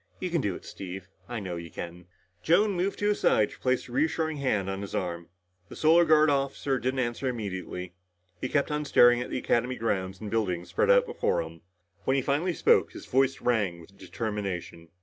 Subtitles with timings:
[0.19, 1.07] "You can do it, Steve.
[1.29, 2.07] I know you can."
[2.41, 5.29] Joan moved to his side to place a reassuring hand on his arm.
[5.69, 7.93] The Solar Guard officer didn't answer immediately.
[8.41, 11.61] He kept on staring at the Academy grounds and buildings spread out before him.
[12.05, 14.87] When he finally spoke, his voice rang with determination.